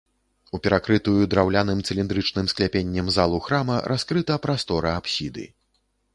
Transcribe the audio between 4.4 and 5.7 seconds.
прастора апсіды.